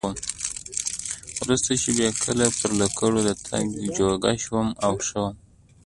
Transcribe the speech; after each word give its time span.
وروسته 1.43 1.71
چې 1.81 1.89
بیا 1.97 2.09
کله 2.23 2.45
پر 2.59 2.71
لکړو 2.81 3.19
د 3.27 3.29
تګ 3.47 3.65
جوګه 3.97 4.31
شوم 4.43 4.67
او 4.85 4.93
ښه 5.05 5.19
وم. 5.23 5.35